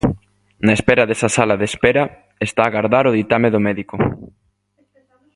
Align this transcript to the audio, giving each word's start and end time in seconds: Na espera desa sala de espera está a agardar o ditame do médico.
Na 0.65 0.73
espera 0.79 1.03
desa 1.09 1.29
sala 1.37 1.55
de 1.59 1.65
espera 1.71 2.03
está 2.47 2.61
a 2.63 2.69
agardar 2.71 3.05
o 3.07 3.15
ditame 3.19 3.49
do 3.55 3.63
médico. 3.67 3.95